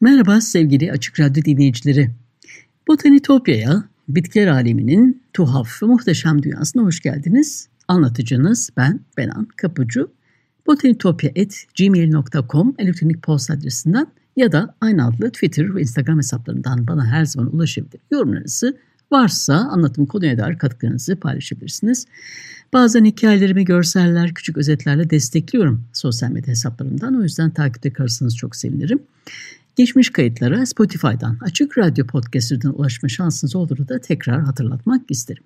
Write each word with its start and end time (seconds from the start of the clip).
Merhaba 0.00 0.40
sevgili 0.40 0.92
Açık 0.92 1.20
Radyo 1.20 1.44
dinleyicileri. 1.44 2.10
Botanitopya'ya, 2.88 3.84
bitkiler 4.08 4.46
aleminin 4.46 5.22
tuhaf 5.32 5.82
ve 5.82 5.86
muhteşem 5.86 6.42
dünyasına 6.42 6.82
hoş 6.82 7.00
geldiniz. 7.00 7.68
Anlatıcınız 7.88 8.70
ben 8.76 9.00
Benan 9.16 9.48
Kapucu. 9.56 10.10
botanitopya.gmail.com 10.66 12.74
elektronik 12.78 13.22
posta 13.22 13.54
adresinden 13.54 14.06
ya 14.36 14.52
da 14.52 14.74
aynı 14.80 15.06
adlı 15.06 15.30
Twitter 15.30 15.74
ve 15.74 15.80
Instagram 15.80 16.18
hesaplarından 16.18 16.86
bana 16.86 17.06
her 17.06 17.24
zaman 17.24 17.54
ulaşabilir. 17.54 18.00
Yorumlarınızı 18.10 18.78
varsa 19.12 19.54
anlatım 19.54 20.06
konuya 20.06 20.38
dair 20.38 20.58
katkılarınızı 20.58 21.16
paylaşabilirsiniz. 21.16 22.06
Bazen 22.72 23.04
hikayelerimi 23.04 23.64
görseller, 23.64 24.34
küçük 24.34 24.58
özetlerle 24.58 25.10
destekliyorum 25.10 25.84
sosyal 25.92 26.30
medya 26.30 26.50
hesaplarımdan. 26.50 27.20
O 27.20 27.22
yüzden 27.22 27.50
takipte 27.50 27.92
kalırsanız 27.92 28.36
çok 28.36 28.56
sevinirim. 28.56 28.98
Geçmiş 29.78 30.10
kayıtlara 30.10 30.66
Spotify'dan, 30.66 31.38
Açık 31.40 31.78
Radyo 31.78 32.06
Podcast'ından 32.06 32.78
ulaşma 32.78 33.08
şansınız 33.08 33.56
olduğunu 33.56 33.88
da 33.88 34.00
tekrar 34.00 34.42
hatırlatmak 34.42 35.10
isterim. 35.10 35.42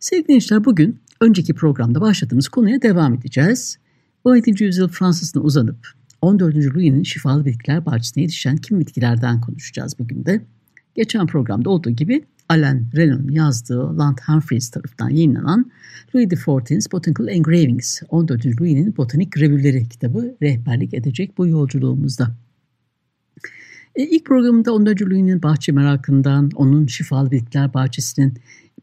Sevgili 0.00 0.26
gençler 0.26 0.64
bugün 0.64 1.00
önceki 1.20 1.54
programda 1.54 2.00
başladığımız 2.00 2.48
konuya 2.48 2.82
devam 2.82 3.14
edeceğiz. 3.14 3.78
17. 4.24 4.64
yüzyıl 4.64 4.88
Fransız'ına 4.88 5.42
uzanıp 5.42 5.88
14. 6.22 6.56
Louis'nin 6.56 7.02
şifalı 7.02 7.44
bitkiler 7.44 7.86
bahçesine 7.86 8.22
yetişen 8.22 8.56
kim 8.56 8.80
bitkilerden 8.80 9.40
konuşacağız 9.40 9.98
bugün 9.98 10.26
de. 10.26 10.42
Geçen 10.94 11.26
programda 11.26 11.70
olduğu 11.70 11.90
gibi 11.90 12.24
Alain 12.48 12.88
Renault'un 12.96 13.32
yazdığı 13.32 13.98
Land 13.98 14.18
Humphreys 14.26 14.70
tarafından 14.70 15.10
yayınlanan 15.10 15.70
Louis 16.14 16.32
XIV's 16.32 16.92
Botanical 16.92 17.28
Engravings, 17.28 18.02
14. 18.08 18.46
Louis'nin 18.46 18.96
Botanik 18.96 19.38
Revüleri 19.38 19.88
kitabı 19.88 20.36
rehberlik 20.42 20.94
edecek 20.94 21.38
bu 21.38 21.46
yolculuğumuzda. 21.46 22.34
E, 23.98 24.02
ilk 24.02 24.26
programında 24.26 24.72
Louis'nin 25.10 25.42
bahçe 25.42 25.72
merakından, 25.72 26.50
onun 26.54 26.86
şifalı 26.86 27.30
bitkiler 27.30 27.74
bahçesinin 27.74 28.34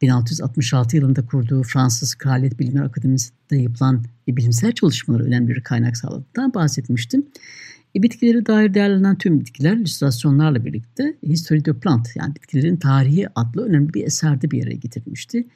1666 0.01 0.95
yılında 0.95 1.25
kurduğu 1.25 1.63
Fransız 1.63 2.15
Kraliyet 2.15 2.59
Bilimler 2.59 2.83
Akademisi'nde 2.83 3.57
yapılan 3.57 4.03
bilimsel 4.27 4.71
çalışmaları 4.71 5.23
önemli 5.23 5.47
bir 5.47 5.61
kaynak 5.61 5.97
sağladığından 5.97 6.53
bahsetmiştim. 6.53 7.25
E, 7.95 8.03
bitkileri 8.03 8.45
dair 8.45 8.73
değerlenen 8.73 9.17
tüm 9.17 9.39
bitkiler 9.39 9.73
illüstrasyonlarla 9.73 10.65
birlikte 10.65 11.15
History 11.23 11.65
de 11.65 11.73
Plant 11.73 12.15
yani 12.15 12.35
bitkilerin 12.35 12.77
tarihi 12.77 13.27
adlı 13.35 13.65
önemli 13.65 13.93
bir 13.93 14.03
eserde 14.03 14.51
bir 14.51 14.57
yere 14.57 14.73
getirilmişti. 14.73 15.47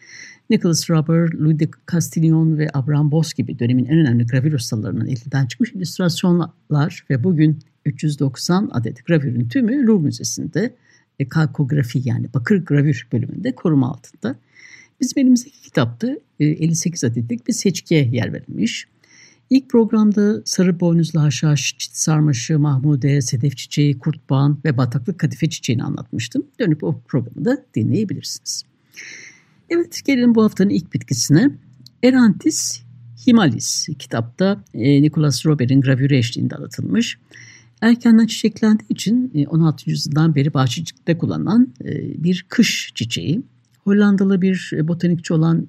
Nicholas 0.49 0.89
Rubber, 0.89 1.39
Louis 1.39 1.59
de 1.59 1.69
Castillon 1.91 2.57
ve 2.57 2.69
Abraham 2.73 3.11
Bos 3.11 3.33
gibi 3.33 3.59
dönemin 3.59 3.85
en 3.85 3.97
önemli 3.97 4.25
gravür 4.25 4.53
ustalarının 4.53 5.05
elinden 5.07 5.45
çıkmış 5.45 5.71
illüstrasyonlar 5.71 7.05
ve 7.09 7.23
bugün 7.23 7.59
390 7.85 8.69
adet 8.73 9.05
gravürün 9.05 9.49
tümü 9.49 9.87
Louvre 9.87 10.03
Müzesi'nde 10.03 10.75
e, 11.19 11.27
kalkografi 11.29 12.01
yani 12.05 12.33
bakır 12.33 12.65
gravür 12.65 13.07
bölümünde 13.13 13.55
koruma 13.55 13.89
altında. 13.89 14.35
Bizim 15.01 15.21
elimizdeki 15.21 15.61
kitapta 15.61 16.07
e, 16.39 16.45
58 16.45 17.03
adetlik 17.03 17.47
bir 17.47 17.53
seçkiye 17.53 18.09
yer 18.11 18.33
verilmiş. 18.33 18.87
İlk 19.49 19.69
programda 19.69 20.41
sarı 20.45 20.79
boynuzlu 20.79 21.21
haşhaş, 21.21 21.75
çit 21.77 21.95
sarmaşı, 21.95 22.59
mahmude, 22.59 23.21
sedef 23.21 23.57
çiçeği, 23.57 23.99
kurtbağan 23.99 24.59
ve 24.65 24.77
bataklık 24.77 25.19
kadife 25.19 25.49
çiçeğini 25.49 25.83
anlatmıştım. 25.83 26.43
Dönüp 26.59 26.83
o 26.83 27.01
programı 27.07 27.45
da 27.45 27.65
dinleyebilirsiniz. 27.75 28.63
Evet 29.69 30.01
gelin 30.05 30.35
bu 30.35 30.43
haftanın 30.43 30.69
ilk 30.69 30.93
bitkisine. 30.93 31.51
Erantis 32.03 32.81
himalis 33.27 33.87
kitapta 33.99 34.63
e, 34.73 35.01
Nicholas 35.01 35.45
Robert'in 35.45 35.81
gravürü 35.81 36.15
eşliğinde 36.15 36.55
anlatılmış. 36.55 37.17
Erkenden 37.81 38.25
çiçeklendiği 38.25 38.89
için 38.89 39.45
16. 39.49 39.83
E, 39.87 39.91
yüzyıldan 39.91 40.35
beri 40.35 40.53
bahçecilikte 40.53 41.17
kullanılan 41.17 41.73
e, 41.85 42.23
bir 42.23 42.45
kış 42.49 42.91
çiçeği. 42.95 43.41
Hollandalı 43.83 44.41
bir 44.41 44.71
e, 44.75 44.87
botanikçi 44.87 45.33
olan 45.33 45.67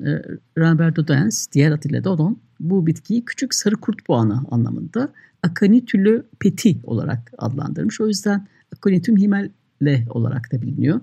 Robert 0.58 0.96
Dodens, 0.96 1.46
diğer 1.52 1.72
adıyla 1.72 2.04
Dodon, 2.04 2.38
bu 2.60 2.86
bitkiyi 2.86 3.24
küçük 3.24 3.54
sarı 3.54 3.74
kurt 3.76 4.08
boğanı 4.08 4.42
anlamında 4.50 5.12
Acanitülü 5.42 6.26
peti 6.40 6.76
olarak 6.84 7.32
adlandırmış. 7.38 8.00
O 8.00 8.08
yüzden 8.08 8.46
Aconitum 8.76 9.16
himelle 9.16 10.06
olarak 10.10 10.52
da 10.52 10.62
biliniyor. 10.62 11.00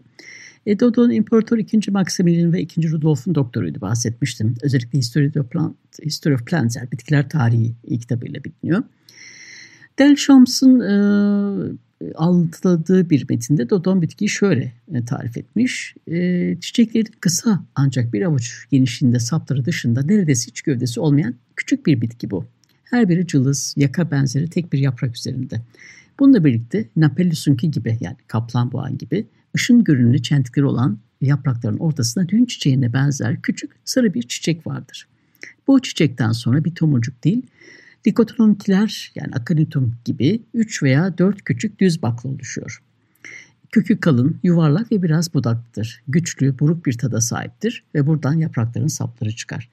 E, 0.66 0.79
Dodon 0.79 1.09
İmparator 1.09 1.57
2. 1.57 1.91
Maximilian 1.91 2.53
ve 2.53 2.62
2. 2.62 2.91
Rudolf'un 2.91 3.35
doktoruydu 3.35 3.81
bahsetmiştim. 3.81 4.56
Özellikle 4.62 5.00
History 5.00 5.40
of, 5.40 5.51
Plant, 5.51 5.75
History 6.06 6.35
of 6.35 6.46
Plants 6.46 6.75
yani 6.75 6.91
bitkiler 6.91 7.29
tarihi 7.29 7.73
kitabıyla 8.00 8.44
biliniyor. 8.44 8.84
Del 10.00 10.16
Shams'ın 10.16 10.80
e, 10.80 10.94
algıladığı 12.16 13.09
bir 13.09 13.25
metinde 13.30 13.69
Dodon 13.69 14.02
bitkiyi 14.02 14.30
şöyle 14.30 14.74
e, 14.94 15.06
tarif 15.06 15.38
etmiş. 15.38 15.96
E, 16.08 16.58
çiçekleri 16.62 17.06
kısa 17.19 17.63
ancak 17.75 18.13
bir 18.13 18.22
avuç 18.22 18.68
genişliğinde 18.72 19.19
sapları 19.19 19.66
dışında 19.66 20.02
neredeyse 20.02 20.47
hiç 20.47 20.62
gövdesi 20.62 21.00
olmayan 21.00 21.35
küçük 21.56 21.85
bir 21.85 22.02
bitki 22.02 22.31
bu. 22.31 22.46
Her 22.84 23.09
biri 23.09 23.28
cılız, 23.28 23.74
yaka 23.78 24.12
benzeri 24.12 24.50
tek 24.50 24.74
bir 24.74 24.80
yaprak 24.80 25.18
üzerinde. 25.18 25.62
Bununla 26.19 26.46
birlikte 26.46 26.85
Napellus'unki 26.96 27.72
gibi 27.72 27.97
yani 28.02 28.18
kaplan 28.28 28.72
boğan 28.72 28.97
gibi 28.97 29.28
ışın 29.56 29.84
görünümlü 29.84 30.22
çentikleri 30.22 30.66
olan 30.66 30.97
yaprakların 31.22 31.78
ortasında 31.78 32.29
düğün 32.29 32.46
çiçeğine 32.46 32.94
benzer 32.94 33.41
küçük 33.41 33.72
sarı 33.85 34.14
bir 34.14 34.24
çiçek 34.24 34.68
vardır. 34.68 35.08
Bu 35.68 35.81
çiçekten 35.81 36.31
sonra 36.31 36.64
bir 36.64 36.75
tomurcuk 36.75 37.24
değil, 37.24 37.41
Dikotonontiler 38.07 39.12
yani 39.16 39.34
akanitum 39.34 39.95
gibi 40.06 40.41
3 40.53 40.84
veya 40.84 41.18
4 41.18 41.44
küçük 41.44 41.79
düz 41.79 42.01
bakla 42.01 42.29
oluşuyor. 42.29 42.81
Kökü 43.72 44.00
kalın, 44.00 44.40
yuvarlak 44.44 44.91
ve 44.91 45.03
biraz 45.03 45.34
budaklıdır. 45.34 46.03
Güçlü, 46.07 46.59
buruk 46.59 46.85
bir 46.85 46.97
tada 46.97 47.22
sahiptir 47.22 47.84
ve 47.96 48.07
buradan 48.07 48.34
yaprakların 48.34 48.88
sapları 48.88 49.35
çıkar. 49.35 49.69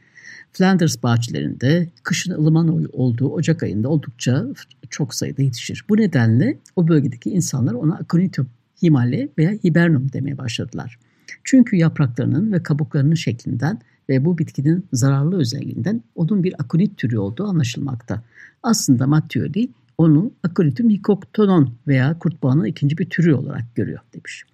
Flanders 0.53 1.03
bahçelerinde 1.03 1.89
kışın 2.03 2.33
ılıman 2.33 2.89
olduğu 2.93 3.28
Ocak 3.28 3.62
ayında 3.62 3.89
oldukça 3.89 4.47
çok 4.91 5.15
sayıda 5.15 5.43
yetişir. 5.43 5.84
Bu 5.89 5.97
nedenle 5.97 6.59
o 6.77 6.89
bölgedeki 6.89 7.31
insanlar 7.31 7.73
ona 7.73 7.94
Aconitum 7.97 8.49
himale 8.83 9.28
veya 9.39 9.50
hibernum 9.50 10.12
demeye 10.12 10.39
başladılar. 10.39 10.99
Çünkü 11.44 11.77
yapraklarının 11.77 12.53
ve 12.53 12.62
kabuklarının 12.62 13.15
şeklinden 13.15 13.81
ve 14.09 14.25
bu 14.25 14.38
bitkinin 14.38 14.87
zararlı 14.92 15.38
özelliğinden 15.38 16.03
onun 16.15 16.44
bir 16.44 16.54
akonit 16.59 16.96
türü 16.96 17.19
olduğu 17.19 17.44
anlaşılmakta. 17.44 18.23
Aslında 18.62 19.06
Mattioli 19.06 19.69
onu 19.99 20.32
Aconitum 20.43 20.90
hikoktonon 20.90 21.75
veya 21.87 22.19
kurtbağının 22.19 22.64
ikinci 22.64 22.99
bir 22.99 23.11
türü 23.11 23.34
olarak 23.34 23.75
görüyor 23.75 24.00
demiş. 24.14 24.44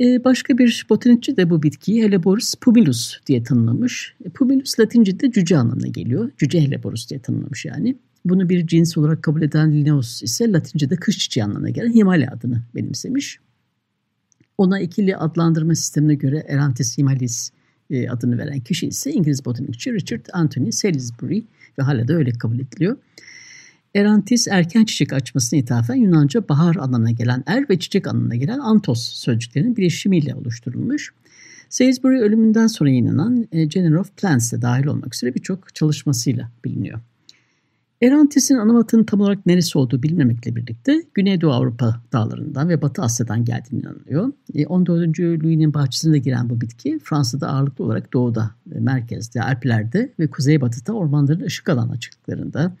Ee, 0.00 0.24
başka 0.24 0.58
bir 0.58 0.86
botanikçi 0.90 1.36
de 1.36 1.50
bu 1.50 1.62
bitkiyi 1.62 2.04
Helleborus 2.04 2.54
pumilus 2.54 3.18
diye 3.26 3.42
tanımlamış. 3.42 4.14
E, 4.24 4.28
pumilus 4.28 4.80
Latince'de 4.80 5.32
cüce 5.32 5.58
anlamına 5.58 5.86
geliyor. 5.86 6.30
Cüce 6.38 6.60
Helleborus 6.60 7.10
diye 7.10 7.20
tanımlamış 7.20 7.64
yani. 7.64 7.96
Bunu 8.24 8.48
bir 8.48 8.66
cins 8.66 8.98
olarak 8.98 9.22
kabul 9.22 9.42
eden 9.42 9.72
Linnaeus 9.72 10.22
ise 10.22 10.52
Latince'de 10.52 10.96
kış 10.96 11.18
çiçeği 11.18 11.44
anlamına 11.44 11.70
gelen 11.70 11.92
Himalaya 11.92 12.30
adını 12.30 12.62
benimsemiş. 12.74 13.38
Ona 14.58 14.80
ikili 14.80 15.16
adlandırma 15.16 15.74
sistemine 15.74 16.14
göre 16.14 16.44
Erantis 16.48 16.98
himalis 16.98 17.50
e, 17.92 18.08
adını 18.08 18.38
veren 18.38 18.60
kişi 18.60 18.86
ise 18.86 19.12
İngiliz 19.12 19.44
botanikçi 19.44 19.92
Richard 19.92 20.26
Anthony 20.32 20.72
Salisbury 20.72 21.42
ve 21.78 21.82
hala 21.82 22.08
da 22.08 22.12
öyle 22.12 22.32
kabul 22.32 22.58
ediliyor. 22.58 22.96
Erantis 23.94 24.48
erken 24.48 24.84
çiçek 24.84 25.12
açmasına 25.12 25.60
ithafen 25.60 25.94
Yunanca 25.94 26.48
bahar 26.48 26.76
anlamına 26.76 27.10
gelen 27.10 27.42
er 27.46 27.68
ve 27.68 27.78
çiçek 27.78 28.06
anlamına 28.06 28.34
gelen 28.34 28.58
antos 28.58 29.08
sözcüklerinin 29.08 29.76
birleşimiyle 29.76 30.34
oluşturulmuş. 30.34 31.12
Salisbury 31.68 32.20
ölümünden 32.20 32.66
sonra 32.66 32.90
yayınlanan 32.90 33.48
e, 33.52 33.64
Genre 33.64 33.98
of 33.98 34.16
Plants 34.16 34.52
dahil 34.52 34.86
olmak 34.86 35.14
üzere 35.14 35.34
birçok 35.34 35.74
çalışmasıyla 35.74 36.50
biliniyor. 36.64 37.00
Erantis'in 38.02 38.56
ana 38.56 38.86
tam 39.06 39.20
olarak 39.20 39.46
neresi 39.46 39.78
olduğu 39.78 40.02
bilinmemekle 40.02 40.56
birlikte 40.56 41.02
Güneydoğu 41.14 41.52
Avrupa 41.52 42.02
dağlarından 42.12 42.68
ve 42.68 42.82
Batı 42.82 43.02
Asya'dan 43.02 43.44
geldiğini 43.44 43.80
inanılıyor. 43.80 44.32
14. 44.66 45.20
E, 45.20 45.22
Louis'nin 45.22 45.74
bahçesinde 45.74 46.18
giren 46.18 46.50
bu 46.50 46.60
bitki 46.60 46.98
Fransa'da 47.04 47.48
ağırlıklı 47.48 47.84
olarak 47.84 48.12
doğuda, 48.12 48.50
merkezde, 48.66 49.42
Alplerde 49.42 50.12
ve 50.18 50.26
kuzeybatıda 50.26 50.92
ormanların 50.92 51.44
ışık 51.44 51.68
alan 51.68 51.88
açıklıklarında, 51.88 52.76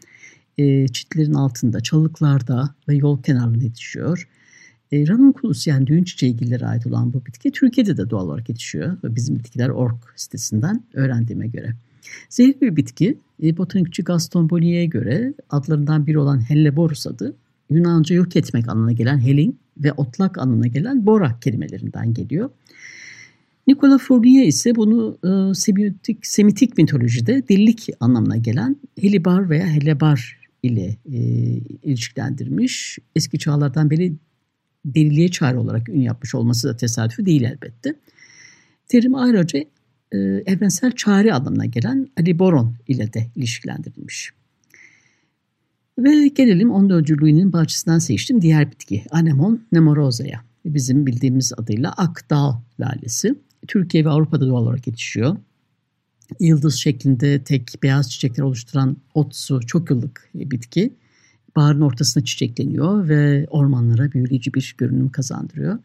e, 0.58 0.88
çitlerin 0.88 1.34
altında, 1.34 1.80
çalılıklarda 1.80 2.74
ve 2.88 2.94
yol 2.94 3.22
kenarlarında 3.22 3.64
yetişiyor. 3.64 4.28
E, 4.92 5.08
Ranunculus 5.08 5.66
yani 5.66 5.86
düğün 5.86 6.04
çiçeği 6.04 6.36
ait 6.66 6.86
olan 6.86 7.12
bu 7.12 7.26
bitki 7.26 7.52
Türkiye'de 7.52 7.96
de 7.96 8.10
doğal 8.10 8.26
olarak 8.26 8.48
yetişiyor. 8.48 8.96
Bizim 9.04 9.38
bitkiler 9.38 9.68
org 9.68 9.96
sitesinden 10.16 10.82
öğrendiğime 10.94 11.46
göre. 11.46 11.74
Zehirli 12.28 12.60
bir 12.60 12.76
bitki. 12.76 13.18
E, 13.42 13.56
botanikçi 13.56 14.04
Gaston 14.04 14.50
Bonier'e 14.50 14.86
göre 14.86 15.34
adlarından 15.50 16.06
biri 16.06 16.18
olan 16.18 16.50
Helleborus 16.50 17.06
adı 17.06 17.36
Yunanca 17.70 18.14
yok 18.14 18.36
etmek 18.36 18.68
anlamına 18.68 18.92
gelen 18.92 19.18
helin 19.18 19.58
ve 19.78 19.92
otlak 19.92 20.38
anlamına 20.38 20.66
gelen 20.66 21.06
bora 21.06 21.40
kelimelerinden 21.40 22.14
geliyor. 22.14 22.50
Nicola 23.66 23.98
Fournier 23.98 24.46
ise 24.46 24.74
bunu 24.74 25.18
e, 25.24 25.54
semiotik, 25.54 26.26
semitik 26.26 26.78
mitolojide 26.78 27.48
dillik 27.48 27.88
anlamına 28.00 28.36
gelen 28.36 28.76
helibar 29.00 29.50
veya 29.50 29.66
hellebar 29.66 30.38
ile 30.62 30.96
e, 31.12 31.18
ilişkilendirmiş. 31.82 32.98
Eski 33.16 33.38
çağlardan 33.38 33.90
beri 33.90 34.12
deliliğe 34.84 35.28
çare 35.28 35.58
olarak 35.58 35.88
ün 35.88 36.00
yapmış 36.00 36.34
olması 36.34 36.68
da 36.68 36.76
tesadüfi 36.76 37.26
değil 37.26 37.42
elbette. 37.42 37.94
Terim 38.88 39.14
ayrıca 39.14 39.64
e, 40.12 40.18
evrensel 40.46 40.92
çare 40.92 41.32
anlamına 41.32 41.66
gelen 41.66 42.08
aliboron 42.20 42.74
ile 42.88 43.12
de 43.12 43.26
ilişkilendirilmiş. 43.36 44.32
Ve 45.98 46.28
gelelim 46.28 46.70
14. 46.70 47.10
Louis'nin 47.10 47.52
bahçesinden 47.52 47.98
seçtim 47.98 48.42
diğer 48.42 48.70
bitki 48.70 49.04
Anemon 49.10 49.62
nemorosa'ya. 49.72 50.40
Bizim 50.64 51.06
bildiğimiz 51.06 51.52
adıyla 51.56 51.92
akdağ 51.92 52.62
lalesi. 52.80 53.34
Türkiye 53.68 54.04
ve 54.04 54.08
Avrupa'da 54.08 54.46
doğal 54.46 54.62
olarak 54.62 54.86
yetişiyor. 54.86 55.36
Yıldız 56.40 56.74
şeklinde 56.74 57.44
tek 57.44 57.70
beyaz 57.82 58.10
çiçekler 58.10 58.44
oluşturan 58.44 58.96
otsu 59.14 59.60
çok 59.66 59.90
yıllık 59.90 60.30
bitki. 60.34 60.92
Baharın 61.56 61.80
ortasında 61.80 62.24
çiçekleniyor 62.24 63.08
ve 63.08 63.46
ormanlara 63.50 64.12
büyüleyici 64.12 64.54
bir 64.54 64.74
görünüm 64.78 65.08
kazandırıyor. 65.08 65.78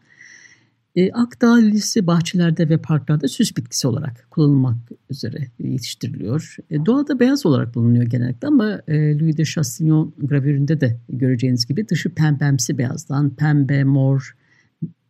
E, 0.98 1.12
Akdağ 1.12 1.54
lilisi 1.54 2.06
bahçelerde 2.06 2.68
ve 2.68 2.78
parklarda 2.78 3.28
süs 3.28 3.56
bitkisi 3.56 3.88
olarak 3.88 4.26
kullanılmak 4.30 4.76
üzere 5.10 5.46
yetiştiriliyor. 5.58 6.56
E, 6.70 6.86
doğada 6.86 7.20
beyaz 7.20 7.46
olarak 7.46 7.74
bulunuyor 7.74 8.04
genellikle 8.04 8.48
ama 8.48 8.82
e, 8.88 9.18
Louis 9.18 9.36
de 9.36 9.44
Chastillon 9.44 10.14
gravüründe 10.22 10.80
de 10.80 10.96
göreceğiniz 11.08 11.66
gibi 11.66 11.88
dışı 11.88 12.10
pembemsi 12.10 12.78
beyazdan 12.78 13.30
pembe, 13.30 13.84
mor 13.84 14.36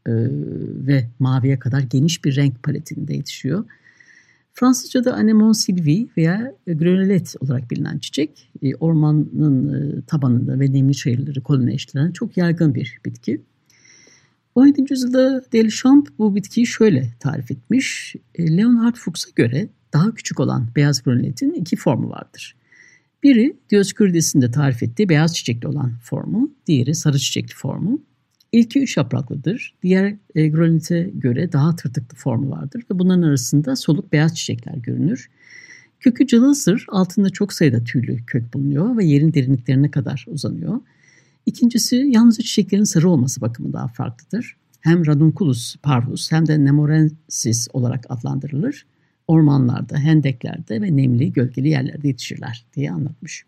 e, 0.06 0.12
ve 0.86 1.08
maviye 1.18 1.58
kadar 1.58 1.80
geniş 1.80 2.24
bir 2.24 2.36
renk 2.36 2.62
paletinde 2.62 3.14
yetişiyor. 3.14 3.64
Fransızca'da 4.54 5.14
anemon 5.14 5.52
sylvie 5.52 6.06
veya 6.16 6.54
grönelet 6.66 7.34
olarak 7.40 7.70
bilinen 7.70 7.98
çiçek, 7.98 8.50
e, 8.62 8.74
ormanın 8.74 9.98
e, 9.98 10.02
tabanında 10.02 10.60
ve 10.60 10.72
nemli 10.72 10.94
çayırları 10.94 11.40
kolonileştiren 11.40 12.12
çok 12.12 12.36
yaygın 12.36 12.74
bir 12.74 12.98
bitki. 13.04 13.42
17. 14.58 14.86
yüzyılda 14.90 15.42
Delichamp 15.52 16.08
bu 16.18 16.34
bitkiyi 16.34 16.66
şöyle 16.66 17.08
tarif 17.20 17.50
etmiş. 17.50 18.16
E, 18.34 18.56
Leonhard 18.56 18.94
Fuchs'a 18.96 19.30
göre 19.36 19.68
daha 19.92 20.14
küçük 20.14 20.40
olan 20.40 20.68
beyaz 20.76 21.06
bruneletin 21.06 21.52
iki 21.52 21.76
formu 21.76 22.10
vardır. 22.10 22.56
Biri 23.22 23.56
Dioscurdes'in 23.70 24.40
tarif 24.40 24.82
ettiği 24.82 25.08
beyaz 25.08 25.36
çiçekli 25.36 25.68
olan 25.68 25.92
formu, 26.02 26.50
diğeri 26.66 26.94
sarı 26.94 27.18
çiçekli 27.18 27.54
formu. 27.54 28.00
İlki 28.52 28.80
üç 28.80 28.96
yapraklıdır. 28.96 29.74
Diğer 29.82 30.16
e, 30.34 30.48
granite 30.48 31.10
göre 31.14 31.52
daha 31.52 31.76
tırtıklı 31.76 32.16
formu 32.16 32.50
vardır 32.50 32.82
ve 32.90 32.98
bunların 32.98 33.22
arasında 33.22 33.76
soluk 33.76 34.12
beyaz 34.12 34.36
çiçekler 34.36 34.74
görünür. 34.74 35.30
Kökü 36.00 36.26
cılızdır, 36.26 36.86
altında 36.88 37.30
çok 37.30 37.52
sayıda 37.52 37.84
tüylü 37.84 38.26
kök 38.26 38.54
bulunuyor 38.54 38.96
ve 38.96 39.04
yerin 39.04 39.34
derinliklerine 39.34 39.90
kadar 39.90 40.26
uzanıyor. 40.28 40.80
İkincisi 41.48 41.96
yalnızca 41.96 42.44
çiçeklerin 42.44 42.84
sarı 42.84 43.10
olması 43.10 43.40
bakımından 43.40 43.88
farklıdır. 43.88 44.56
Hem 44.80 45.06
Radunculus 45.06 45.76
parvus 45.76 46.32
hem 46.32 46.46
de 46.48 46.64
Nemorensis 46.64 47.68
olarak 47.72 48.04
adlandırılır. 48.08 48.86
Ormanlarda, 49.28 49.98
hendeklerde 49.98 50.82
ve 50.82 50.96
nemli, 50.96 51.32
gölgeli 51.32 51.68
yerlerde 51.68 52.08
yetişirler 52.08 52.66
diye 52.76 52.90
anlatmış. 52.90 53.44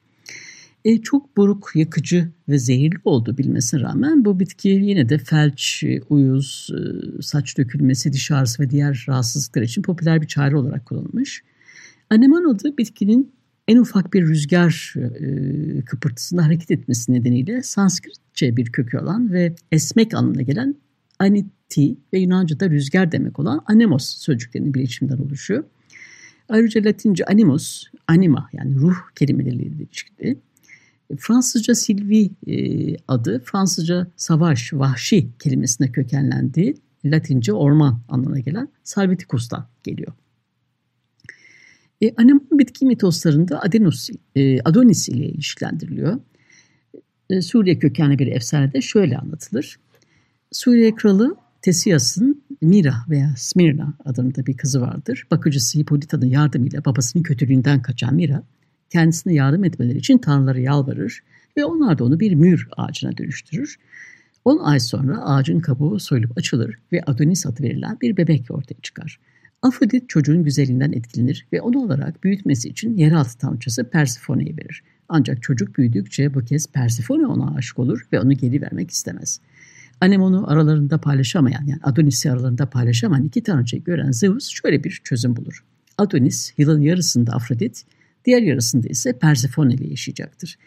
E, 0.85 1.03
çok 1.03 1.37
buruk, 1.37 1.71
yakıcı 1.75 2.29
ve 2.49 2.59
zehirli 2.59 2.99
olduğu 3.05 3.39
bilmesine 3.39 3.81
rağmen 3.81 4.25
bu 4.25 4.41
bitki 4.41 4.69
yine 4.69 5.09
de 5.09 5.19
felç, 5.19 5.85
uyuz, 6.09 6.71
e, 6.73 7.23
saç 7.23 7.59
dökülmesi, 7.59 8.13
diş 8.13 8.31
ağrısı 8.31 8.63
ve 8.63 8.71
diğer 8.71 9.05
rahatsızlıklar 9.09 9.63
için 9.63 9.83
popüler 9.83 10.23
bir 10.23 10.27
çare 10.27 10.57
olarak 10.57 10.87
kullanılmış. 10.87 11.43
Aneman 12.11 12.55
adı 12.55 12.79
bitkinin 12.79 13.33
en 13.71 13.77
ufak 13.77 14.13
bir 14.13 14.27
rüzgar 14.27 14.95
e, 14.97 15.85
kıpırtısında 15.85 16.47
hareket 16.47 16.71
etmesi 16.71 17.13
nedeniyle 17.13 17.63
Sanskritçe 17.63 18.57
bir 18.57 18.73
kökü 18.73 18.99
olan 18.99 19.33
ve 19.33 19.55
esmek 19.73 20.15
anlamına 20.15 20.43
gelen 20.43 20.75
aniti 21.19 21.97
ve 22.13 22.19
Yunanca'da 22.19 22.71
rüzgar 22.71 23.13
demek 23.13 23.39
olan 23.39 23.61
anemos 23.67 24.17
sözcüklerinin 24.17 24.75
birleşiminden 24.75 25.19
oluşuyor. 25.19 25.65
Ayrıca 26.49 26.85
Latince 26.85 27.25
animus, 27.25 27.85
anima 28.07 28.49
yani 28.53 28.75
ruh 28.75 28.97
kelimeleriyle 29.15 29.85
ilişkili. 29.85 30.39
Fransızca 31.19 31.75
Sylvie 31.75 32.31
e, 32.47 32.97
adı 33.09 33.43
Fransızca 33.45 34.07
savaş, 34.17 34.73
vahşi 34.73 35.29
kelimesine 35.39 35.93
kökenlendiği 35.93 36.75
Latince 37.05 37.53
orman 37.53 38.01
anlamına 38.09 38.41
gelen 38.41 38.69
Salviticus'tan 38.85 39.69
geliyor. 39.85 40.13
E, 42.01 42.15
Anemon 42.17 42.59
bitki 42.59 42.87
mitoslarında 42.87 43.63
Adenus, 43.63 44.11
e, 44.37 44.61
Adonis 44.61 45.09
ile 45.09 45.27
ilişkilendiriliyor. 45.27 46.21
E, 47.31 47.43
Suriye 47.43 47.79
kökenli 47.79 48.19
bir 48.19 48.27
efsanede 48.27 48.81
şöyle 48.81 49.19
anlatılır. 49.19 49.79
Suriye 50.53 50.95
kralı 50.95 51.37
Tesias'ın 51.63 52.43
Mira 52.61 52.95
veya 53.09 53.35
Smirna 53.37 53.95
adında 54.05 54.47
bir 54.47 54.57
kızı 54.57 54.81
vardır. 54.81 55.27
Bakıcısı 55.31 55.79
Hippolyta'nın 55.79 56.27
yardımıyla 56.27 56.85
babasının 56.85 57.23
kötülüğünden 57.23 57.83
kaçan 57.83 58.15
Mira 58.15 58.43
kendisine 58.91 59.35
yardım 59.35 59.65
etmeleri 59.65 59.99
için 59.99 60.19
tanrılara 60.19 60.59
yalvarır 60.59 61.21
ve 61.57 61.65
onlar 61.65 61.99
da 61.99 62.05
onu 62.05 62.21
bir 62.21 62.35
mür 62.35 62.69
ağacına 62.77 63.17
dönüştürür. 63.17 63.77
10 64.45 64.59
ay 64.59 64.81
sonra 64.81 65.19
ağacın 65.25 65.61
kabuğu 65.61 66.01
soyulup 66.01 66.39
açılır 66.39 66.79
ve 66.93 67.03
Adonis 67.07 67.47
adı 67.47 67.63
verilen 67.63 67.99
bir 68.01 68.17
bebek 68.17 68.51
ortaya 68.51 68.81
çıkar. 68.83 69.21
Afrodit 69.63 70.09
çocuğun 70.09 70.45
güzelliğinden 70.45 70.93
etkilenir 70.93 71.47
ve 71.53 71.61
onu 71.61 71.79
olarak 71.79 72.25
büyütmesi 72.25 72.69
için 72.69 72.97
yeraltı 72.97 73.39
tanrıçası 73.39 73.85
Persephone'yi 73.85 74.57
verir. 74.57 74.83
Ancak 75.09 75.43
çocuk 75.43 75.79
büyüdükçe 75.79 76.35
bu 76.35 76.45
kez 76.45 76.67
Persefone 76.67 77.27
ona 77.27 77.55
aşık 77.55 77.79
olur 77.79 78.07
ve 78.13 78.21
onu 78.21 78.33
geri 78.33 78.63
vermek 78.63 78.91
istemez. 78.91 79.41
Anemon'u 80.01 80.51
aralarında 80.51 80.99
paylaşamayan 80.99 81.67
yani 81.67 81.81
Adonis'i 81.83 82.31
aralarında 82.31 82.67
paylaşamayan 82.67 83.25
iki 83.25 83.43
tanrıçayı 83.43 83.85
gören 83.85 84.11
Zeus 84.11 84.49
şöyle 84.49 84.85
bir 84.85 85.01
çözüm 85.05 85.37
bulur. 85.37 85.65
Adonis 85.99 86.53
yılın 86.59 86.81
yarısında 86.81 87.33
Afrodit, 87.33 87.85
diğer 88.25 88.43
yarısında 88.43 88.89
ise 88.89 89.19
Persefone 89.19 89.75
ile 89.75 89.89
yaşayacaktır. 89.89 90.59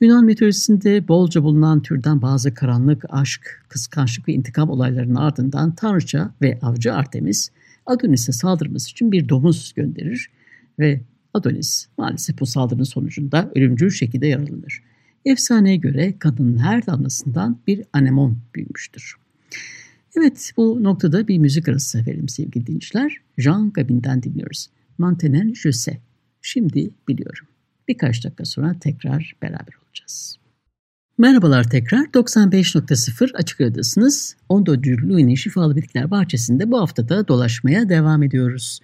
Yunan 0.00 0.24
mitolojisinde 0.24 1.08
bolca 1.08 1.42
bulunan 1.42 1.82
türden 1.82 2.22
bazı 2.22 2.54
karanlık, 2.54 3.04
aşk, 3.08 3.64
kıskançlık 3.68 4.28
ve 4.28 4.32
intikam 4.32 4.70
olaylarının 4.70 5.14
ardından 5.14 5.74
tanrıça 5.74 6.30
ve 6.42 6.58
avcı 6.62 6.94
Artemis 6.94 7.50
Adonis'e 7.90 8.32
saldırması 8.32 8.90
için 8.90 9.12
bir 9.12 9.28
domuz 9.28 9.72
gönderir 9.76 10.30
ve 10.78 11.00
Adonis 11.34 11.86
maalesef 11.98 12.40
bu 12.40 12.46
saldırının 12.46 12.84
sonucunda 12.84 13.50
ölümcül 13.54 13.90
şekilde 13.90 14.26
yaralanır. 14.26 14.82
Efsaneye 15.24 15.76
göre 15.76 16.18
kadının 16.18 16.58
her 16.58 16.86
damlasından 16.86 17.58
bir 17.66 17.82
anemon 17.92 18.38
büyümüştür. 18.54 19.14
Evet 20.16 20.52
bu 20.56 20.82
noktada 20.82 21.28
bir 21.28 21.38
müzik 21.38 21.68
arası 21.68 22.06
verelim 22.06 22.28
sevgili 22.28 22.66
dinleyiciler. 22.66 23.16
Jean 23.38 23.70
Gabin'den 23.72 24.22
dinliyoruz. 24.22 24.70
Mantenen 24.98 25.52
sais. 25.52 25.88
Şimdi 26.42 26.90
biliyorum. 27.08 27.46
Birkaç 27.88 28.24
dakika 28.24 28.44
sonra 28.44 28.76
tekrar 28.80 29.36
beraber 29.42 29.74
olacağız. 29.86 30.39
Merhabalar 31.18 31.70
tekrar. 31.70 32.04
95.0 32.04 33.32
Açık 33.34 33.60
Radyo'dasınız. 33.60 34.36
14. 34.48 34.86
Louis'nin 34.86 35.34
Şifalı 35.34 35.76
Bitkiler 35.76 36.10
Bahçesi'nde 36.10 36.70
bu 36.70 36.80
haftada 36.80 37.28
dolaşmaya 37.28 37.88
devam 37.88 38.22
ediyoruz. 38.22 38.80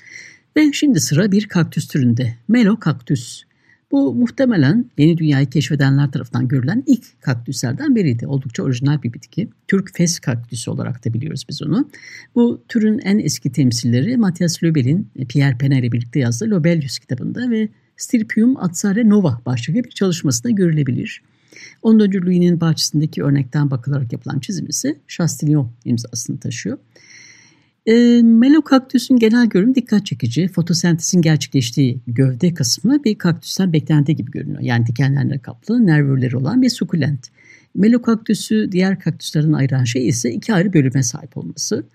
Ve 0.57 0.73
şimdi 0.73 1.01
sıra 1.01 1.33
bir 1.33 1.49
kaktüs 1.49 1.89
türünde. 1.89 2.35
Melo 2.49 2.79
kaktüs. 2.79 3.43
Bu 3.91 4.15
muhtemelen 4.15 4.91
yeni 4.99 5.19
dünyayı 5.19 5.51
keşfedenler 5.51 6.11
tarafından 6.11 6.49
görülen 6.49 6.83
ilk 6.87 7.23
kaktüslerden 7.23 7.97
biriydi. 7.97 8.27
Oldukça 8.27 8.63
orijinal 8.63 9.03
bir 9.03 9.13
bitki. 9.13 9.49
Türk 9.69 9.97
fes 9.97 10.19
kaktüsü 10.19 10.71
olarak 10.71 11.05
da 11.05 11.15
biliyoruz 11.15 11.45
biz 11.49 11.63
onu. 11.63 11.91
Bu 12.35 12.63
türün 12.69 12.99
en 12.99 13.19
eski 13.19 13.53
temsilleri 13.53 14.17
Matthias 14.17 14.63
Löbel'in 14.63 15.11
Pierre 15.29 15.59
Pena 15.59 15.79
ile 15.79 15.93
birlikte 15.93 16.19
yazdığı 16.19 16.51
Lobelius 16.51 16.99
kitabında 16.99 17.51
ve 17.51 17.69
Stirpium 17.97 18.57
atsare 18.57 19.09
nova 19.09 19.41
başlıklı 19.47 19.85
bir 19.85 19.91
çalışmasında 19.91 20.51
görülebilir. 20.51 21.23
10. 21.83 21.99
Louis'nin 21.99 22.61
bahçesindeki 22.61 23.23
örnekten 23.23 23.71
bakılarak 23.71 24.13
yapılan 24.13 24.39
çizim 24.39 24.67
ise 24.67 24.97
Chastillon 25.09 25.73
imzasını 25.85 26.41
taşıyor. 26.41 26.79
E, 27.87 28.23
Melo 28.23 28.63
kaktüsün 28.63 29.17
genel 29.17 29.47
görünümü 29.47 29.75
dikkat 29.75 30.07
çekici. 30.07 30.49
Fotosentezin 30.49 31.23
gerçekleştiği 31.23 32.01
gövde 32.07 32.55
kısmı 32.55 33.05
bir 33.05 33.19
kaktüsten 33.19 33.73
beklendiği 33.73 34.17
gibi 34.17 34.31
görünüyor. 34.31 34.61
Yani 34.61 34.87
dikenlerle 34.87 35.39
kaplı, 35.39 35.87
nervürleri 35.87 36.37
olan 36.37 36.63
bir 36.63 36.71
sukulent. 36.71 37.27
Melo 37.75 38.03
kaktüsü 38.03 38.69
diğer 38.73 39.01
kaktüslerden 39.01 39.53
ayıran 39.53 39.85
şey 39.85 40.09
ise 40.09 40.33
iki 40.33 40.55
ayrı 40.55 40.73
bölüme 40.73 41.03
sahip 41.03 41.37
olması. 41.37 41.87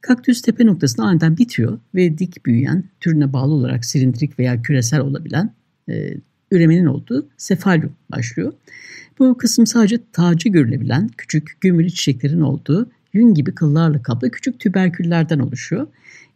Kaktüs 0.00 0.42
tepe 0.42 0.66
noktasında 0.66 1.06
aniden 1.06 1.36
bitiyor 1.36 1.78
ve 1.94 2.18
dik 2.18 2.46
büyüyen, 2.46 2.84
türüne 3.00 3.32
bağlı 3.32 3.52
olarak 3.54 3.84
silindirik 3.84 4.38
veya 4.38 4.62
küresel 4.62 5.00
olabilen 5.00 5.54
e, 5.88 6.14
üremenin 6.50 6.86
olduğu 6.86 7.28
sefalyum 7.36 7.92
başlıyor. 8.12 8.52
Bu 9.18 9.36
kısım 9.38 9.66
sadece 9.66 9.98
tacı 10.12 10.48
görülebilen 10.48 11.10
küçük 11.18 11.60
gümülü 11.60 11.90
çiçeklerin 11.90 12.40
olduğu 12.40 12.90
yün 13.12 13.34
gibi 13.34 13.54
kıllarla 13.54 14.02
kaplı 14.02 14.30
küçük 14.30 14.60
tüberküllerden 14.60 15.38
oluşuyor. 15.38 15.86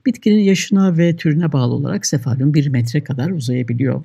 Bitkinin 0.07 0.43
yaşına 0.43 0.99
ve 0.99 1.17
türüne 1.17 1.53
bağlı 1.53 1.75
olarak 1.75 2.07
sefalyum 2.07 2.55
bir 2.55 2.69
metre 2.69 3.05
kadar 3.05 3.31
uzayabiliyor. 3.31 4.05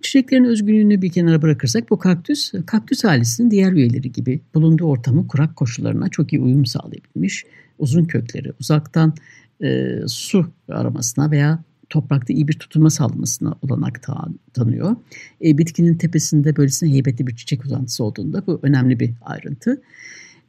Çiçeklerin 0.00 0.44
özgünlüğünü 0.44 1.02
bir 1.02 1.10
kenara 1.10 1.42
bırakırsak 1.42 1.90
bu 1.90 1.98
kaktüs, 1.98 2.52
kaktüs 2.66 3.04
ailesinin 3.04 3.50
diğer 3.50 3.72
üyeleri 3.72 4.12
gibi 4.12 4.40
bulunduğu 4.54 4.84
ortamın 4.84 5.24
kurak 5.24 5.56
koşullarına 5.56 6.08
çok 6.08 6.32
iyi 6.32 6.40
uyum 6.40 6.66
sağlayabilmiş. 6.66 7.44
Uzun 7.78 8.04
kökleri 8.04 8.52
uzaktan 8.60 9.14
e, 9.62 9.98
su 10.06 10.50
aramasına 10.68 11.30
veya 11.30 11.64
toprakta 11.90 12.32
iyi 12.32 12.48
bir 12.48 12.58
tutunma 12.58 12.90
sağlamasına 12.90 13.54
olanak 13.62 14.02
ta 14.02 14.28
tanıyor. 14.54 14.96
E, 15.44 15.58
bitkinin 15.58 15.94
tepesinde 15.94 16.56
böylesine 16.56 16.92
heybetli 16.92 17.26
bir 17.26 17.36
çiçek 17.36 17.64
uzantısı 17.64 18.04
olduğunda 18.04 18.46
bu 18.46 18.60
önemli 18.62 19.00
bir 19.00 19.10
ayrıntı. 19.22 19.82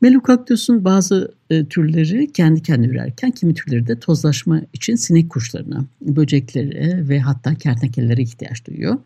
Melokaktüsün 0.01 0.85
bazı 0.85 1.33
e, 1.49 1.65
türleri 1.65 2.31
kendi 2.31 2.61
kendine 2.61 2.91
ürerken 2.91 3.31
kimi 3.31 3.53
türleri 3.53 3.87
de 3.87 3.99
tozlaşma 3.99 4.61
için 4.73 4.95
sinek 4.95 5.29
kuşlarına, 5.29 5.85
böceklere 6.01 7.09
ve 7.09 7.19
hatta 7.19 7.55
kertenkelelere 7.55 8.21
ihtiyaç 8.21 8.67
duyuyor. 8.67 8.97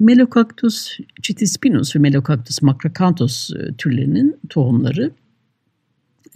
Melocactus 0.00 0.98
chitispinus 1.22 1.96
ve 1.96 2.00
Melocactus 2.00 2.62
macrocanthus 2.62 3.50
e, 3.50 3.74
türlerinin 3.78 4.36
tohumları 4.48 5.10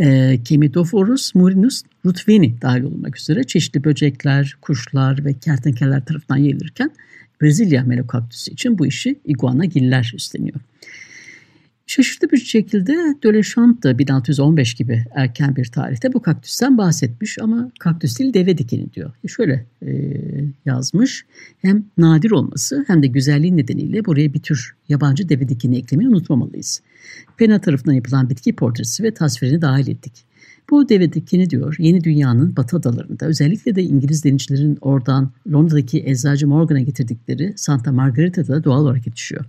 e, 0.00 0.38
Chemitophorus 0.44 1.34
murinus 1.34 1.82
rutveni 2.06 2.62
dahil 2.62 2.82
olmak 2.82 3.18
üzere 3.18 3.44
çeşitli 3.44 3.84
böcekler, 3.84 4.56
kuşlar 4.60 5.24
ve 5.24 5.34
kertenkeleler 5.34 6.04
tarafından 6.04 6.36
yayılırken 6.36 6.90
Brezilya 7.42 7.82
Melocactus 7.82 8.48
için 8.48 8.78
bu 8.78 8.86
işi 8.86 9.18
iguana 9.24 9.64
giller 9.64 10.12
üstleniyor. 10.14 10.60
Şaşırtıcı 11.88 12.33
bir 12.33 12.37
şekilde 12.37 12.92
Döleşant 13.23 13.83
da 13.83 13.99
1615 13.99 14.75
gibi 14.75 15.04
erken 15.14 15.57
bir 15.57 15.64
tarihte 15.64 16.12
bu 16.12 16.23
kaktüsten 16.23 16.78
bahsetmiş 16.78 17.38
ama 17.38 17.71
kaktüs 17.80 18.18
değil 18.18 18.35
deve 18.35 18.59
dikeni 18.59 18.92
diyor. 18.92 19.12
E 19.25 19.28
şöyle 19.28 19.66
e, 19.83 19.90
yazmış 20.64 21.26
hem 21.59 21.85
nadir 21.99 22.30
olması 22.30 22.85
hem 22.87 23.02
de 23.02 23.07
güzelliği 23.07 23.57
nedeniyle 23.57 24.04
buraya 24.04 24.35
bir 24.35 24.42
tür 24.42 24.76
yabancı 24.88 25.28
deve 25.28 25.49
dikeni 25.49 25.78
eklemeyi 25.78 26.09
unutmamalıyız. 26.09 26.83
Pena 27.37 27.61
tarafından 27.61 27.95
yapılan 27.95 28.30
bitki 28.30 28.57
portresi 28.57 29.02
ve 29.02 29.14
tasvirini 29.14 29.62
dahil 29.62 29.88
ettik. 29.88 30.25
Bu 30.71 30.88
deve 30.88 31.12
dikeni 31.12 31.50
diyor 31.50 31.76
yeni 31.78 32.04
dünyanın 32.04 32.57
batı 32.57 32.76
adalarında 32.76 33.26
özellikle 33.26 33.75
de 33.75 33.83
İngiliz 33.83 34.25
denizcilerin 34.25 34.78
oradan 34.80 35.30
Londra'daki 35.52 36.02
eczacı 36.07 36.49
Morgan'a 36.49 36.80
getirdikleri 36.80 37.52
Santa 37.57 37.92
Margarita'da 37.92 38.64
doğal 38.64 38.83
olarak 38.83 39.07
yetişiyor. 39.07 39.45